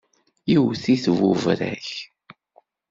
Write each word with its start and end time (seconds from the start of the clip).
Iwwet-it 0.53 1.05
buberrak. 1.17 1.89